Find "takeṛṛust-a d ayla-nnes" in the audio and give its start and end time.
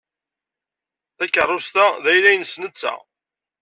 1.17-2.53